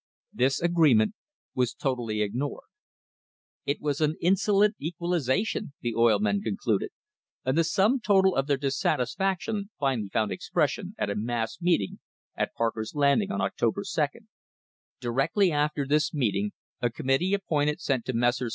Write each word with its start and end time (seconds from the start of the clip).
This 0.33 0.59
agreement 0.59 1.13
was 1.53 1.75
totally 1.75 2.23
ignored. 2.23 2.63
It 3.67 3.79
was 3.81 4.01
an 4.01 4.15
"insolent 4.19 4.73
equalisation," 4.81 5.73
the 5.81 5.93
oil 5.93 6.17
men 6.17 6.41
concluded, 6.41 6.89
and 7.45 7.55
the 7.55 7.63
sum 7.63 7.99
total 7.99 8.35
of 8.35 8.47
their 8.47 8.57
dissatisfaction 8.57 9.69
finally 9.79 10.09
found 10.09 10.31
expression 10.31 10.95
at 10.97 11.11
a 11.11 11.15
mass 11.15 11.59
meeting 11.61 11.99
at 12.35 12.55
Parker's 12.55 12.95
Land 12.95 13.21
ing, 13.21 13.31
on 13.31 13.41
October 13.41 13.83
2. 13.87 14.05
Directly 14.99 15.51
after 15.51 15.85
this 15.85 16.15
meeting 16.15 16.53
a 16.81 16.89
committee 16.89 17.35
ap 17.35 17.45
pointed 17.45 17.79
sent 17.79 18.03
to 18.05 18.13
Messrs. 18.13 18.49